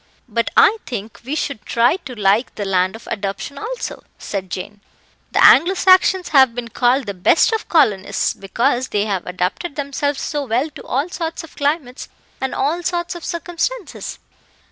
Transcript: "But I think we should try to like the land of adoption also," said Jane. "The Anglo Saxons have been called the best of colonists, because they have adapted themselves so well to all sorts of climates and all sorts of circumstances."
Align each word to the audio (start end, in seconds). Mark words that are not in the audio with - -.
"But 0.27 0.49
I 0.57 0.79
think 0.87 1.21
we 1.23 1.35
should 1.35 1.63
try 1.63 1.97
to 2.05 2.15
like 2.15 2.55
the 2.55 2.65
land 2.65 2.95
of 2.95 3.05
adoption 3.05 3.59
also," 3.59 4.03
said 4.17 4.49
Jane. 4.49 4.81
"The 5.31 5.45
Anglo 5.45 5.75
Saxons 5.75 6.29
have 6.29 6.55
been 6.55 6.69
called 6.69 7.05
the 7.05 7.13
best 7.13 7.53
of 7.53 7.69
colonists, 7.69 8.33
because 8.33 8.87
they 8.87 9.05
have 9.05 9.27
adapted 9.27 9.75
themselves 9.75 10.19
so 10.19 10.43
well 10.47 10.71
to 10.71 10.83
all 10.85 11.09
sorts 11.09 11.43
of 11.43 11.55
climates 11.55 12.09
and 12.41 12.55
all 12.55 12.81
sorts 12.81 13.13
of 13.13 13.23
circumstances." 13.23 14.17